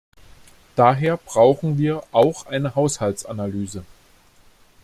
[0.75, 3.85] Daher brauchen wir auch eine Haushaltsanalyse.